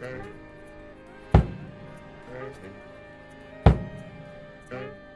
Okay. 0.00 0.14
Okay. 1.34 2.70
Okay. 4.70 5.07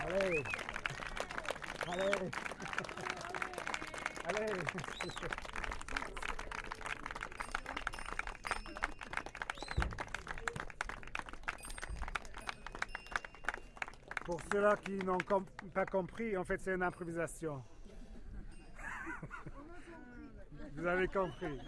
Allez. 0.00 0.44
Allez. 1.88 2.30
Allez. 4.28 4.52
Pour 14.24 14.40
ceux-là 14.52 14.76
qui 14.76 14.98
n'ont 14.98 15.18
pas 15.74 15.86
compris, 15.86 16.36
en 16.36 16.44
fait, 16.44 16.58
c'est 16.58 16.74
une 16.74 16.82
improvisation. 16.82 17.62
Vous 20.76 20.86
avez 20.86 21.08
compris. 21.08 21.58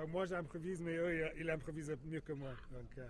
Donc 0.00 0.08
moi, 0.12 0.24
j'improvise, 0.24 0.80
mais 0.80 0.96
eux, 0.96 1.14
ils- 1.36 1.42
ils 1.42 1.50
improvisent 1.50 1.94
mieux 2.06 2.22
que 2.22 2.32
moi. 2.32 2.52
Donc, 2.70 2.88
euh, 2.96 3.06